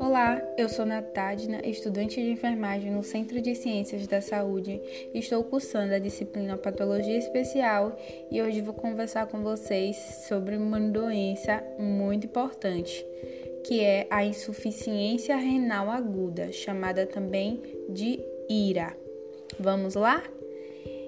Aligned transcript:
Olá, 0.00 0.42
eu 0.58 0.68
sou 0.68 0.84
Natadna, 0.84 1.60
estudante 1.64 2.22
de 2.22 2.30
enfermagem 2.30 2.90
no 2.90 3.02
Centro 3.02 3.40
de 3.40 3.54
Ciências 3.54 4.06
da 4.06 4.20
Saúde. 4.20 4.80
Estou 5.14 5.44
cursando 5.44 5.94
a 5.94 5.98
disciplina 5.98 6.56
Patologia 6.56 7.16
Especial 7.16 7.96
e 8.30 8.42
hoje 8.42 8.60
vou 8.60 8.74
conversar 8.74 9.26
com 9.28 9.42
vocês 9.42 9.96
sobre 10.28 10.56
uma 10.56 10.80
doença 10.80 11.62
muito 11.78 12.26
importante, 12.26 13.06
que 13.64 13.80
é 13.80 14.06
a 14.10 14.24
insuficiência 14.24 15.36
renal 15.36 15.90
aguda, 15.90 16.50
chamada 16.52 17.06
também 17.06 17.62
de 17.88 18.18
IRA. 18.48 18.96
Vamos 19.58 19.94
lá? 19.94 20.22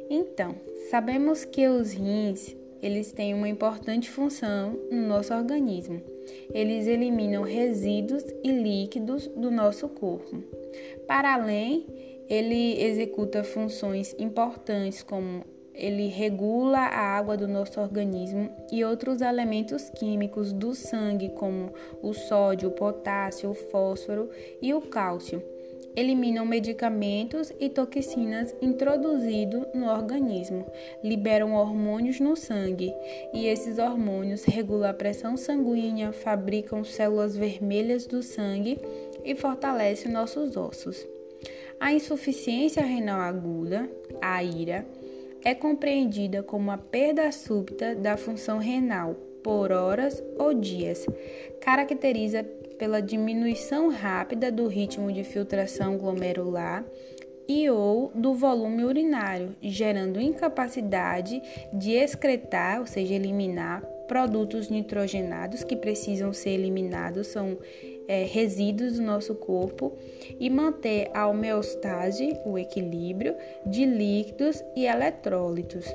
Então, 0.09 0.55
sabemos 0.91 1.45
que 1.45 1.67
os 1.67 1.93
rins, 1.93 2.55
eles 2.83 3.13
têm 3.13 3.35
uma 3.35 3.49
importante 3.49 4.11
função 4.11 4.79
no 4.91 5.07
nosso 5.07 5.35
organismo 5.35 6.17
eles 6.53 6.87
eliminam 6.87 7.43
resíduos 7.43 8.25
e 8.43 8.51
líquidos 8.51 9.29
do 9.29 9.51
nosso 9.51 9.89
corpo. 9.89 10.43
Para 11.07 11.35
além, 11.35 11.87
ele 12.29 12.83
executa 12.83 13.45
funções 13.45 14.15
importantes 14.19 15.03
como 15.03 15.45
ele 15.75 16.07
regula 16.07 16.79
a 16.79 17.17
água 17.19 17.37
do 17.37 17.47
nosso 17.47 17.79
organismo 17.81 18.51
e 18.73 18.83
outros 18.83 19.21
elementos 19.21 19.91
químicos 19.91 20.53
do 20.53 20.75
sangue, 20.75 21.29
como 21.31 21.71
o 22.03 22.15
sódio, 22.15 22.71
o 22.71 22.73
potássio, 22.73 23.51
o 23.51 23.55
fósforo 23.55 24.31
e 24.63 24.73
o 24.73 24.81
cálcio 24.81 25.43
eliminam 25.97 26.45
medicamentos 26.45 27.51
e 27.59 27.71
toxinas 27.71 28.55
introduzidos 28.61 29.67
no 29.75 29.87
organismo, 29.87 30.67
liberam 31.03 31.55
hormônios 31.55 32.21
no 32.21 32.37
sangue 32.37 32.93
e 33.33 33.47
esses 33.47 33.79
hormônios 33.79 34.45
regulam 34.45 34.91
a 34.91 34.95
pressão 34.95 35.37
sanguínea, 35.37 36.13
fabricam 36.13 36.85
células 36.85 37.37
vermelhas 37.37 38.07
do 38.07 38.23
sangue 38.23 38.79
e 39.25 39.35
fortalecem 39.35 40.13
nossos 40.13 40.57
ossos. 40.57 41.07
A 41.81 41.93
insuficiência 41.93 42.83
renal 42.83 43.21
aguda, 43.21 43.89
a 44.21 44.43
IRA, 44.45 44.87
é 45.45 45.55
compreendida 45.55 46.43
como 46.43 46.71
a 46.71 46.79
perda 46.79 47.31
súbita 47.33 47.95
da 47.95 48.17
função 48.17 48.59
renal 48.59 49.15
por 49.43 49.71
horas 49.71 50.21
ou 50.39 50.53
dias. 50.53 51.07
Caracteriza 51.61 52.45
pela 52.79 53.01
diminuição 53.01 53.91
rápida 53.91 54.51
do 54.51 54.67
ritmo 54.67 55.13
de 55.13 55.25
filtração 55.25 55.97
glomerular 55.97 56.85
e 57.49 57.71
ou 57.71 58.11
do 58.15 58.35
volume 58.35 58.85
urinário, 58.85 59.55
gerando 59.63 60.21
incapacidade 60.21 61.41
de 61.73 61.93
excretar, 61.93 62.81
ou 62.81 62.87
seja, 62.87 63.15
eliminar 63.15 63.83
produtos 64.09 64.69
nitrogenados 64.69 65.63
que 65.63 65.77
precisam 65.77 66.33
ser 66.33 66.51
eliminados, 66.51 67.29
são 67.29 67.59
é, 68.09 68.25
resíduos 68.25 68.95
do 68.97 69.03
nosso 69.03 69.35
corpo, 69.35 69.97
e 70.39 70.49
manter 70.51 71.11
a 71.15 71.27
homeostase, 71.27 72.37
o 72.45 72.59
equilíbrio 72.59 73.37
de 73.65 73.85
líquidos 73.85 74.63
e 74.75 74.87
eletrólitos. 74.87 75.87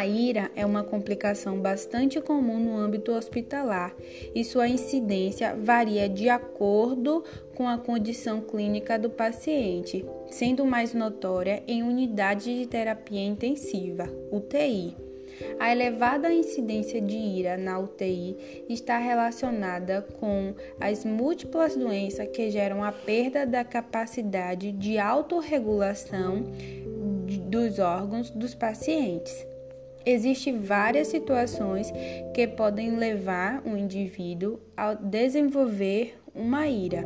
A 0.00 0.06
ira 0.06 0.50
é 0.56 0.64
uma 0.64 0.82
complicação 0.82 1.60
bastante 1.60 2.22
comum 2.22 2.58
no 2.58 2.74
âmbito 2.74 3.12
hospitalar 3.12 3.94
e 4.34 4.42
sua 4.42 4.66
incidência 4.66 5.54
varia 5.54 6.08
de 6.08 6.26
acordo 6.30 7.22
com 7.54 7.68
a 7.68 7.76
condição 7.76 8.40
clínica 8.40 8.98
do 8.98 9.10
paciente, 9.10 10.02
sendo 10.30 10.64
mais 10.64 10.94
notória 10.94 11.62
em 11.68 11.82
unidade 11.82 12.60
de 12.60 12.66
terapia 12.66 13.22
intensiva, 13.22 14.08
UTI. 14.32 14.96
A 15.58 15.70
elevada 15.70 16.32
incidência 16.32 16.98
de 16.98 17.18
ira 17.18 17.58
na 17.58 17.78
UTI 17.78 18.64
está 18.70 18.96
relacionada 18.96 20.00
com 20.18 20.54
as 20.80 21.04
múltiplas 21.04 21.76
doenças 21.76 22.26
que 22.28 22.48
geram 22.48 22.82
a 22.82 22.90
perda 22.90 23.44
da 23.44 23.64
capacidade 23.64 24.72
de 24.72 24.98
autorregulação 24.98 26.46
dos 27.50 27.78
órgãos 27.78 28.30
dos 28.30 28.54
pacientes. 28.54 29.49
Existem 30.04 30.58
várias 30.58 31.08
situações 31.08 31.92
que 32.34 32.46
podem 32.46 32.96
levar 32.96 33.62
um 33.66 33.76
indivíduo 33.76 34.58
a 34.76 34.94
desenvolver 34.94 36.18
uma 36.34 36.66
ira, 36.66 37.04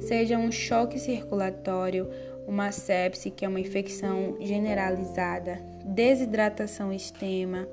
seja 0.00 0.38
um 0.38 0.50
choque 0.50 0.98
circulatório, 0.98 2.08
uma 2.46 2.72
sepse, 2.72 3.30
que 3.30 3.44
é 3.44 3.48
uma 3.48 3.60
infecção 3.60 4.36
generalizada, 4.40 5.62
desidratação 5.84 6.92
extrema, 6.92 7.68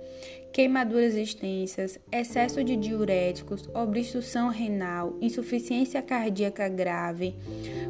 queimaduras 0.52 1.16
extensas, 1.16 2.00
excesso 2.12 2.64
de 2.64 2.76
diuréticos, 2.76 3.70
obstrução 3.74 4.50
renal, 4.50 5.16
insuficiência 5.22 6.02
cardíaca 6.02 6.68
grave, 6.68 7.36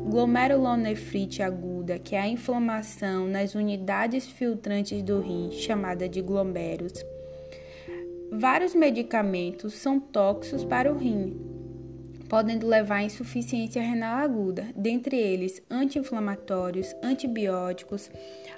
glomerulonefrite 0.10 1.42
aguda, 1.42 1.98
que 1.98 2.16
é 2.16 2.20
a 2.20 2.28
inflamação 2.28 3.28
nas 3.28 3.56
unidades 3.56 4.28
filtrantes 4.28 5.02
do 5.02 5.20
rim, 5.20 5.52
chamada 5.52 6.08
de 6.08 6.22
glomérulos. 6.22 7.04
Vários 8.32 8.76
medicamentos 8.76 9.74
são 9.74 10.00
tóxicos 10.00 10.64
para 10.64 10.92
o 10.94 10.98
rim, 10.98 11.59
podendo 12.30 12.68
levar 12.68 12.98
à 12.98 13.04
insuficiência 13.04 13.82
renal 13.82 14.20
aguda, 14.20 14.68
dentre 14.76 15.18
eles 15.18 15.62
anti-inflamatórios, 15.70 16.96
antibióticos, 17.04 18.10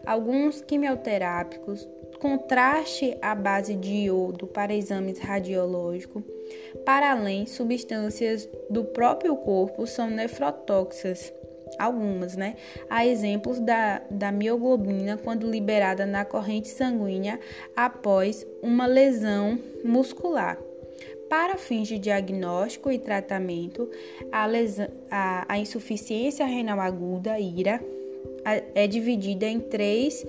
alguns 0.05 0.61
quimioterápicos, 0.61 1.87
contraste 2.19 3.17
à 3.21 3.33
base 3.33 3.73
de 3.73 4.05
iodo 4.05 4.45
para 4.45 4.75
exames 4.75 5.17
radiológicos. 5.19 6.21
Para 6.85 7.11
além, 7.11 7.47
substâncias 7.47 8.47
do 8.69 8.83
próprio 8.83 9.35
corpo 9.37 9.87
são 9.87 10.09
nefrotóxicas, 10.09 11.33
algumas, 11.79 12.35
né? 12.35 12.55
Há 12.89 13.05
exemplos 13.05 13.59
da, 13.59 14.01
da 14.11 14.31
mioglobina 14.31 15.17
quando 15.17 15.49
liberada 15.49 16.05
na 16.05 16.25
corrente 16.25 16.67
sanguínea 16.67 17.39
após 17.75 18.45
uma 18.61 18.85
lesão 18.85 19.57
muscular. 19.83 20.57
Para 21.31 21.57
fins 21.57 21.87
de 21.87 21.97
diagnóstico 21.97 22.91
e 22.91 22.99
tratamento, 22.99 23.89
a, 24.29 24.45
lesão, 24.45 24.89
a, 25.09 25.45
a 25.47 25.57
insuficiência 25.57 26.45
renal 26.45 26.81
aguda, 26.81 27.39
IRA, 27.39 27.81
é 28.75 28.85
dividida 28.85 29.45
em 29.45 29.61
três 29.61 30.25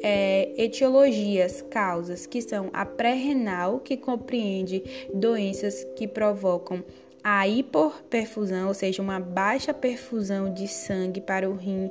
é, 0.00 0.52
etiologias, 0.56 1.60
causas, 1.60 2.24
que 2.24 2.40
são 2.40 2.70
a 2.72 2.86
pré-renal, 2.86 3.80
que 3.80 3.96
compreende 3.96 4.80
doenças 5.12 5.82
que 5.96 6.06
provocam 6.06 6.84
a 7.24 7.48
hiperperfusão, 7.48 8.68
ou 8.68 8.74
seja, 8.74 9.02
uma 9.02 9.18
baixa 9.18 9.74
perfusão 9.74 10.54
de 10.54 10.68
sangue 10.68 11.20
para 11.20 11.50
o 11.50 11.56
rim, 11.56 11.90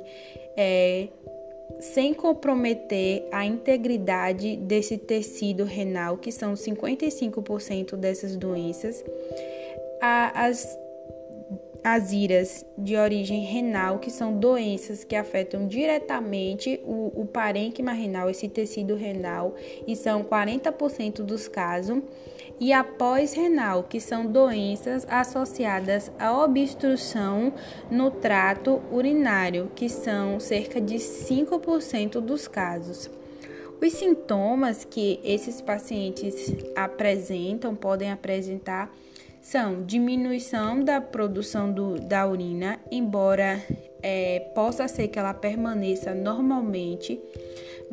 é, 0.56 1.08
sem 1.80 2.14
comprometer 2.14 3.26
a 3.32 3.44
integridade 3.44 4.56
desse 4.56 4.96
tecido 4.98 5.64
renal, 5.64 6.18
que 6.18 6.32
são 6.32 6.54
55% 6.54 7.96
dessas 7.96 8.36
doenças. 8.36 9.04
as 10.00 10.78
as 11.84 12.12
iras 12.12 12.64
de 12.78 12.96
origem 12.96 13.42
renal, 13.42 13.98
que 13.98 14.10
são 14.10 14.38
doenças 14.38 15.04
que 15.04 15.14
afetam 15.14 15.68
diretamente 15.68 16.80
o, 16.82 17.12
o 17.14 17.26
parênquima 17.26 17.92
renal, 17.92 18.30
esse 18.30 18.48
tecido 18.48 18.94
renal, 18.94 19.54
e 19.86 19.94
são 19.94 20.24
40% 20.24 21.16
dos 21.16 21.46
casos, 21.46 22.02
e 22.60 22.72
a 22.72 22.84
pós-renal, 22.84 23.82
que 23.82 24.00
são 24.00 24.26
doenças 24.26 25.06
associadas 25.08 26.10
à 26.18 26.32
obstrução 26.32 27.52
no 27.90 28.10
trato 28.10 28.80
urinário, 28.90 29.70
que 29.74 29.88
são 29.88 30.38
cerca 30.38 30.80
de 30.80 30.96
5% 30.96 32.20
dos 32.20 32.46
casos. 32.46 33.10
Os 33.82 33.92
sintomas 33.92 34.84
que 34.84 35.20
esses 35.24 35.60
pacientes 35.60 36.54
apresentam, 36.74 37.74
podem 37.74 38.10
apresentar, 38.10 38.90
são 39.42 39.82
diminuição 39.82 40.82
da 40.82 41.02
produção 41.02 41.70
do, 41.70 41.96
da 42.00 42.26
urina, 42.26 42.80
embora 42.90 43.60
é, 44.02 44.40
possa 44.54 44.88
ser 44.88 45.08
que 45.08 45.18
ela 45.18 45.34
permaneça 45.34 46.14
normalmente, 46.14 47.20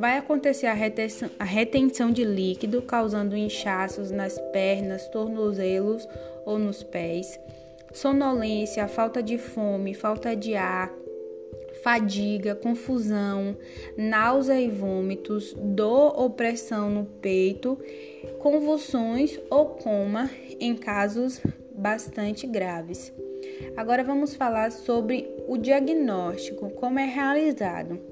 vai 0.01 0.17
acontecer 0.17 0.65
a 0.65 0.73
retenção, 0.73 1.29
a 1.37 1.43
retenção 1.43 2.09
de 2.09 2.23
líquido, 2.23 2.81
causando 2.81 3.37
inchaços 3.37 4.09
nas 4.09 4.39
pernas, 4.51 5.07
tornozelos 5.09 6.07
ou 6.43 6.57
nos 6.57 6.81
pés, 6.81 7.39
sonolência, 7.93 8.87
falta 8.87 9.21
de 9.21 9.37
fome, 9.37 9.93
falta 9.93 10.35
de 10.35 10.55
ar, 10.55 10.91
fadiga, 11.83 12.55
confusão, 12.55 13.55
náusea 13.95 14.59
e 14.59 14.69
vômitos, 14.69 15.53
dor 15.55 16.19
ou 16.19 16.31
pressão 16.31 16.89
no 16.89 17.05
peito, 17.05 17.77
convulsões 18.39 19.39
ou 19.51 19.67
coma 19.67 20.31
em 20.59 20.75
casos 20.75 21.39
bastante 21.75 22.47
graves. 22.47 23.13
Agora 23.77 24.03
vamos 24.03 24.33
falar 24.33 24.71
sobre 24.71 25.29
o 25.47 25.57
diagnóstico, 25.57 26.71
como 26.71 26.97
é 26.97 27.05
realizado. 27.05 28.10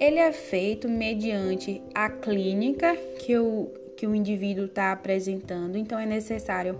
Ele 0.00 0.18
é 0.18 0.32
feito 0.32 0.88
mediante 0.88 1.82
a 1.94 2.08
clínica 2.08 2.96
que 3.18 3.36
o 3.36 3.70
que 4.00 4.06
o 4.06 4.14
indivíduo 4.14 4.64
está 4.64 4.92
apresentando. 4.92 5.76
Então, 5.76 5.98
é 5.98 6.06
necessário 6.06 6.78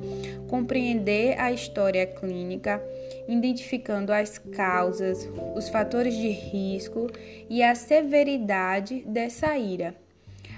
compreender 0.49 1.39
a 1.39 1.53
história 1.53 2.07
clínica, 2.07 2.83
identificando 3.29 4.11
as 4.11 4.39
causas, 4.39 5.29
os 5.55 5.69
fatores 5.69 6.17
de 6.17 6.31
risco 6.31 7.09
e 7.51 7.63
a 7.63 7.75
severidade 7.75 9.05
dessa 9.07 9.59
ira. 9.59 9.95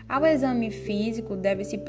Ao 0.09 0.25
exame 0.25 0.71
físico, 0.71 1.35
deve-se 1.35 1.81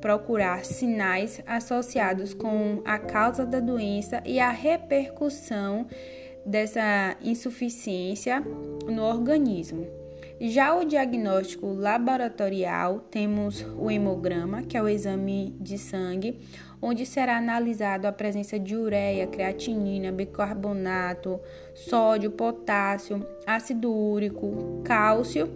procurar 0.00 0.64
sinais 0.64 1.42
associados 1.44 2.32
com 2.32 2.82
a 2.84 3.00
causa 3.00 3.44
da 3.44 3.58
doença 3.58 4.22
e 4.24 4.38
a 4.38 4.50
repercussão 4.50 5.88
dessa 6.46 7.16
insuficiência 7.20 8.40
no 8.86 9.02
organismo. 9.02 10.03
Já 10.46 10.76
o 10.76 10.84
diagnóstico 10.84 11.72
laboratorial, 11.72 13.00
temos 13.10 13.64
o 13.78 13.90
hemograma, 13.90 14.60
que 14.62 14.76
é 14.76 14.82
o 14.82 14.86
exame 14.86 15.56
de 15.58 15.78
sangue, 15.78 16.38
onde 16.82 17.06
será 17.06 17.38
analisado 17.38 18.06
a 18.06 18.12
presença 18.12 18.58
de 18.58 18.76
ureia, 18.76 19.26
creatinina, 19.26 20.12
bicarbonato, 20.12 21.40
sódio, 21.74 22.30
potássio, 22.30 23.26
ácido 23.46 23.90
úrico, 23.90 24.82
cálcio 24.84 25.48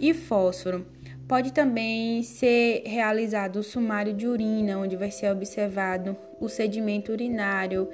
e 0.00 0.14
fósforo. 0.14 0.86
Pode 1.28 1.52
também 1.52 2.22
ser 2.22 2.82
realizado 2.86 3.56
o 3.56 3.62
sumário 3.62 4.14
de 4.14 4.26
urina, 4.26 4.78
onde 4.78 4.96
vai 4.96 5.10
ser 5.10 5.30
observado 5.30 6.16
o 6.40 6.48
sedimento 6.48 7.12
urinário 7.12 7.90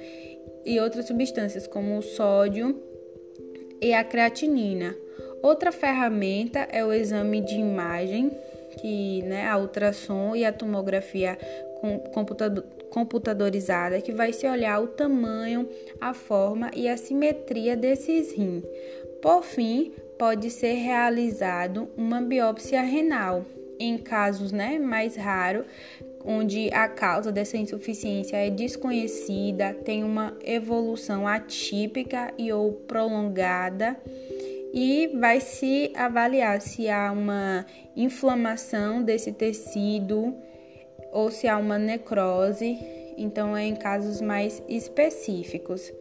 e 0.65 0.79
outras 0.79 1.07
substâncias 1.07 1.67
como 1.67 1.97
o 1.97 2.01
sódio 2.01 2.81
e 3.81 3.93
a 3.93 4.01
creatinina. 4.01 4.95
Outra 5.41 5.71
ferramenta 5.71 6.67
é 6.71 6.85
o 6.85 6.93
exame 6.93 7.41
de 7.41 7.55
imagem, 7.55 8.31
que 8.79 9.23
né, 9.23 9.47
a 9.47 9.57
ultrassom 9.57 10.35
e 10.35 10.45
a 10.45 10.53
tomografia 10.53 11.37
computadorizada, 12.91 14.01
que 14.01 14.11
vai 14.11 14.31
se 14.31 14.47
olhar 14.47 14.79
o 14.81 14.87
tamanho, 14.87 15.67
a 15.99 16.13
forma 16.13 16.69
e 16.75 16.87
a 16.87 16.95
simetria 16.95 17.75
desses 17.75 18.33
rins. 18.33 18.63
Por 19.21 19.43
fim, 19.43 19.91
pode 20.17 20.49
ser 20.51 20.73
realizado 20.73 21.89
uma 21.97 22.21
biópsia 22.21 22.81
renal, 22.81 23.43
em 23.79 23.97
casos 23.97 24.51
né, 24.51 24.77
mais 24.77 25.15
raros, 25.15 25.65
onde 26.23 26.71
a 26.71 26.87
causa 26.87 27.31
dessa 27.31 27.57
insuficiência 27.57 28.37
é 28.37 28.51
desconhecida, 28.51 29.73
tem 29.83 30.03
uma 30.03 30.37
evolução 30.43 31.27
atípica 31.27 32.31
e 32.37 32.51
ou 32.51 32.71
prolongada 32.73 33.97
e 34.73 35.07
vai 35.19 35.39
se 35.41 35.91
avaliar 35.95 36.61
se 36.61 36.89
há 36.89 37.11
uma 37.11 37.65
inflamação 37.95 39.03
desse 39.03 39.31
tecido 39.31 40.35
ou 41.11 41.29
se 41.29 41.47
há 41.47 41.57
uma 41.57 41.77
necrose, 41.77 42.77
então 43.17 43.55
é 43.55 43.65
em 43.65 43.75
casos 43.75 44.21
mais 44.21 44.63
específicos. 44.67 45.91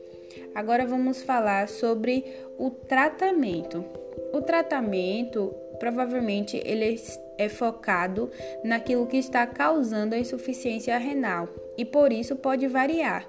Agora 0.55 0.87
vamos 0.87 1.23
falar 1.23 1.69
sobre 1.69 2.25
o 2.59 2.71
tratamento. 2.71 3.85
O 4.33 4.41
tratamento 4.41 5.55
provavelmente 5.79 6.61
ele 6.65 7.01
é 7.39 7.49
focado 7.49 8.31
naquilo 8.63 9.07
que 9.07 9.17
está 9.17 9.47
causando 9.47 10.15
a 10.15 10.19
insuficiência 10.19 10.97
renal 10.99 11.49
e 11.77 11.85
por 11.85 12.13
isso 12.13 12.37
pode 12.37 12.69
variar. 12.69 13.27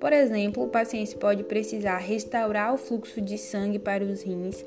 Por 0.00 0.12
exemplo, 0.12 0.62
o 0.62 0.68
paciente 0.68 1.16
pode 1.16 1.44
precisar 1.44 1.98
restaurar 1.98 2.74
o 2.74 2.76
fluxo 2.76 3.20
de 3.20 3.38
sangue 3.38 3.78
para 3.78 4.04
os 4.04 4.22
rins, 4.22 4.64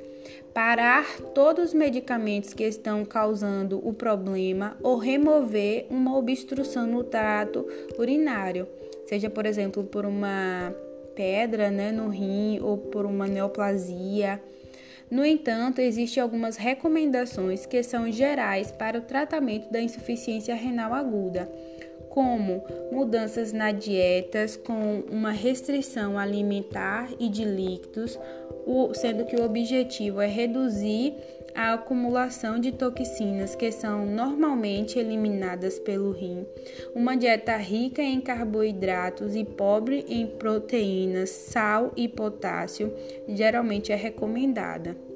parar 0.54 1.06
todos 1.36 1.66
os 1.66 1.74
medicamentos 1.74 2.54
que 2.54 2.64
estão 2.64 3.06
causando 3.06 3.80
o 3.88 3.94
problema 3.94 4.78
ou 4.82 4.98
remover 4.98 5.86
uma 5.90 6.18
obstrução 6.18 6.88
no 6.88 7.04
trato 7.04 7.68
urinário, 7.98 8.68
seja 9.06 9.30
por 9.30 9.46
exemplo 9.46 9.84
por 9.84 10.06
uma 10.06 10.74
pedra 11.16 11.72
né, 11.72 11.92
no 11.92 12.10
rim 12.10 12.60
ou 12.62 12.78
por 12.78 13.06
uma 13.06 13.28
neoplasia. 13.28 14.42
No 15.10 15.26
entanto, 15.26 15.80
existem 15.80 16.22
algumas 16.22 16.58
recomendações 16.58 17.66
que 17.66 17.82
são 17.82 18.12
gerais 18.12 18.72
para 18.72 19.00
o 19.00 19.02
tratamento 19.02 19.72
da 19.72 19.82
insuficiência 19.82 20.54
renal 20.54 20.94
aguda, 20.94 21.50
como 22.18 22.64
mudanças 22.92 23.54
na 23.54 23.72
dietas 23.72 24.58
com 24.58 25.04
uma 25.12 25.30
restrição 25.30 26.18
alimentar 26.18 27.12
e 27.20 27.30
de 27.30 27.46
líquidos, 27.46 28.18
sendo 28.96 29.24
que 29.24 29.36
o 29.36 29.46
objetivo 29.46 30.20
é 30.20 30.26
reduzir 30.26 31.14
a 31.54 31.74
acumulação 31.74 32.60
de 32.60 32.72
toxinas 32.72 33.54
que 33.54 33.72
são 33.72 34.08
normalmente 34.08 34.98
eliminadas 34.98 35.78
pelo 35.78 36.10
rim, 36.10 36.44
uma 36.96 37.16
dieta 37.16 37.56
rica 37.56 38.02
em 38.02 38.20
carboidratos 38.20 39.36
e 39.36 39.46
pobre 39.46 40.04
em 40.10 40.26
proteínas, 40.26 41.30
sal 41.30 41.92
e 41.96 42.08
potássio 42.08 42.92
geralmente 43.28 43.92
é 43.92 43.96
recomendada. 43.96 45.07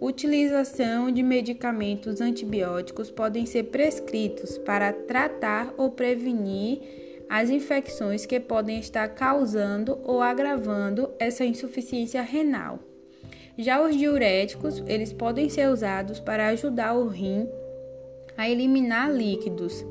Utilização 0.00 1.10
de 1.10 1.22
medicamentos 1.22 2.20
antibióticos 2.20 3.10
podem 3.10 3.46
ser 3.46 3.64
prescritos 3.64 4.58
para 4.58 4.92
tratar 4.92 5.72
ou 5.78 5.90
prevenir 5.90 7.24
as 7.28 7.48
infecções 7.48 8.26
que 8.26 8.38
podem 8.38 8.78
estar 8.78 9.08
causando 9.08 9.98
ou 10.04 10.20
agravando 10.20 11.10
essa 11.18 11.44
insuficiência 11.44 12.20
renal. 12.20 12.78
Já 13.56 13.82
os 13.82 13.96
diuréticos, 13.96 14.82
eles 14.86 15.14
podem 15.14 15.48
ser 15.48 15.70
usados 15.70 16.20
para 16.20 16.48
ajudar 16.48 16.92
o 16.92 17.08
rim 17.08 17.48
a 18.36 18.48
eliminar 18.48 19.10
líquidos. 19.10 19.82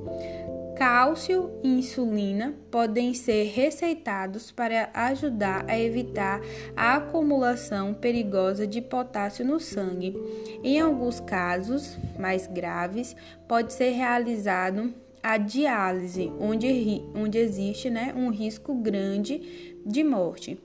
Cálcio 0.75 1.51
e 1.63 1.69
insulina 1.69 2.53
podem 2.69 3.13
ser 3.13 3.45
receitados 3.45 4.51
para 4.51 4.89
ajudar 4.93 5.63
a 5.69 5.79
evitar 5.79 6.41
a 6.75 6.97
acumulação 6.97 7.93
perigosa 7.93 8.67
de 8.67 8.81
potássio 8.81 9.45
no 9.45 9.57
sangue. 9.57 10.13
Em 10.61 10.79
alguns 10.79 11.21
casos 11.21 11.97
mais 12.19 12.45
graves, 12.45 13.15
pode 13.47 13.71
ser 13.71 13.91
realizado 13.91 14.93
a 15.23 15.37
diálise, 15.37 16.29
onde, 16.39 17.01
onde 17.15 17.37
existe 17.37 17.89
né, 17.89 18.13
um 18.15 18.29
risco 18.29 18.75
grande 18.75 19.77
de 19.85 20.03
morte. 20.03 20.59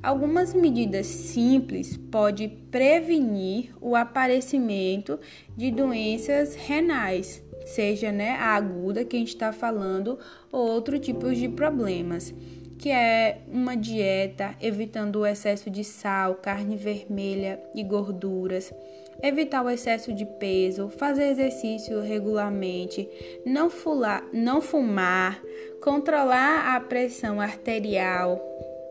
Algumas 0.00 0.54
medidas 0.54 1.06
simples 1.06 1.96
podem 1.96 2.48
prevenir 2.70 3.74
o 3.80 3.96
aparecimento 3.96 5.18
de 5.56 5.72
doenças 5.72 6.54
renais, 6.54 7.42
seja 7.68 8.10
né, 8.10 8.30
a 8.30 8.54
aguda 8.54 9.04
que 9.04 9.16
a 9.16 9.18
gente 9.18 9.34
está 9.34 9.52
falando 9.52 10.18
ou 10.50 10.66
outro 10.68 10.98
tipo 10.98 11.32
de 11.34 11.48
problemas, 11.48 12.34
que 12.78 12.90
é 12.90 13.38
uma 13.48 13.76
dieta 13.76 14.54
evitando 14.60 15.16
o 15.16 15.26
excesso 15.26 15.68
de 15.68 15.84
sal, 15.84 16.36
carne 16.36 16.76
vermelha 16.76 17.60
e 17.74 17.82
gorduras, 17.82 18.72
evitar 19.22 19.62
o 19.64 19.70
excesso 19.70 20.12
de 20.12 20.24
peso, 20.24 20.88
fazer 20.88 21.28
exercício 21.28 22.00
regularmente, 22.00 23.08
não, 23.44 23.68
fular, 23.68 24.24
não 24.32 24.60
fumar, 24.60 25.42
controlar 25.82 26.76
a 26.76 26.80
pressão 26.80 27.40
arterial, 27.40 28.40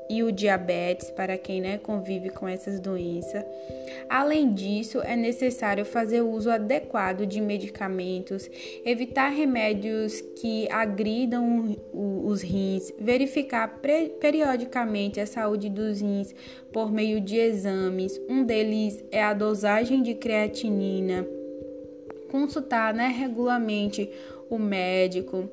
e 0.09 0.23
o 0.23 0.31
diabetes 0.31 1.09
para 1.11 1.37
quem 1.37 1.61
né, 1.61 1.77
convive 1.77 2.29
com 2.29 2.47
essas 2.47 2.79
doenças. 2.79 3.43
Além 4.09 4.53
disso, 4.53 5.01
é 5.01 5.15
necessário 5.15 5.83
fazer 5.85 6.21
uso 6.21 6.49
adequado 6.49 7.25
de 7.25 7.41
medicamentos, 7.41 8.49
evitar 8.85 9.29
remédios 9.29 10.21
que 10.39 10.69
agridam 10.71 11.75
os 11.93 12.41
rins, 12.41 12.91
verificar 12.99 13.79
periodicamente 14.19 15.19
a 15.19 15.25
saúde 15.25 15.69
dos 15.69 16.01
rins 16.01 16.33
por 16.71 16.91
meio 16.91 17.19
de 17.19 17.37
exames. 17.37 18.19
Um 18.29 18.43
deles 18.43 19.03
é 19.11 19.23
a 19.23 19.33
dosagem 19.33 20.01
de 20.01 20.13
creatinina. 20.13 21.27
Consultar 22.29 22.93
né, 22.93 23.07
regularmente 23.07 24.09
o 24.49 24.57
médico. 24.57 25.49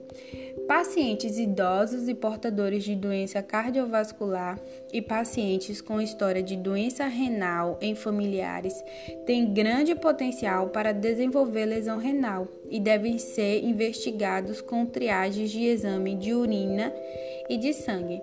Pacientes 0.67 1.39
idosos 1.39 2.09
e 2.09 2.15
portadores 2.15 2.85
de 2.85 2.95
doença 2.95 3.43
cardiovascular 3.43 4.59
e 4.93 5.03
pacientes 5.03 5.81
com 5.81 6.01
história 6.01 6.43
de 6.43 6.57
doença 6.57 7.05
renal 7.05 7.79
em 7.83 7.95
familiares 7.95 8.83
têm 9.27 9.53
grande 9.53 9.95
potencial 9.95 10.69
para 10.69 10.93
desenvolver 10.93 11.67
lesão 11.67 11.99
renal 11.99 12.49
e 12.71 12.81
devem 12.81 13.19
ser 13.19 13.63
investigados 13.63 14.63
com 14.63 14.87
triagens 14.87 15.51
de 15.51 15.65
exame 15.65 16.15
de 16.15 16.33
urina 16.33 16.93
e 17.49 17.59
de 17.59 17.75
sangue. 17.75 18.23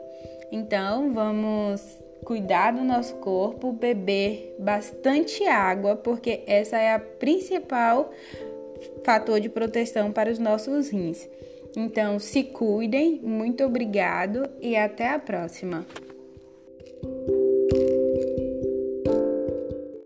Então, 0.51 1.13
vamos 1.13 1.81
cuidar 2.25 2.71
do 2.71 2.83
nosso 2.83 3.15
corpo, 3.15 3.71
beber 3.71 4.55
bastante 4.59 5.43
água, 5.45 5.95
porque 5.95 6.43
essa 6.45 6.77
é 6.77 6.93
a 6.93 6.99
principal 6.99 8.11
fator 9.03 9.39
de 9.39 9.49
proteção 9.49 10.11
para 10.11 10.31
os 10.31 10.39
nossos 10.39 10.89
rins. 10.89 11.27
Então, 11.75 12.19
se 12.19 12.43
cuidem, 12.43 13.19
muito 13.21 13.63
obrigado 13.63 14.47
e 14.61 14.75
até 14.75 15.09
a 15.09 15.19
próxima. 15.19 15.85